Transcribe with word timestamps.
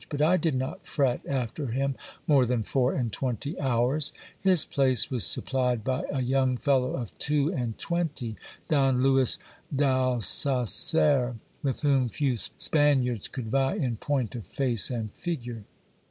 But 0.09 0.19
I 0.23 0.35
did 0.35 0.55
not 0.55 0.87
fret 0.87 1.21
after 1.27 1.67
him 1.67 1.95
more 2.25 2.47
than 2.47 2.63
four 2.63 2.95
and 2.95 3.13
twenty 3.13 3.59
hours. 3.59 4.11
His 4.39 4.65
place 4.65 5.11
was 5.11 5.27
supplied 5.27 5.83
by 5.83 6.05
a 6.11 6.23
young 6.23 6.57
fellow 6.57 6.93
of 6.95 7.15
two 7.19 7.53
and 7.53 7.77
twenty, 7.77 8.35
248 8.69 8.69
GIL 8.69 8.73
BLAS. 8.79 8.91
Don 8.97 9.03
Lewis 9.03 9.39
d' 9.75 9.81
Alcacer, 9.83 11.35
with 11.61 11.81
whom 11.81 12.09
few 12.09 12.35
Spaniards 12.35 13.27
could 13.27 13.51
vie 13.51 13.75
in 13.75 13.97
point 13.97 14.33
of 14.33 14.47
face 14.47 14.89
and 14.89 15.11
figure. 15.13 15.65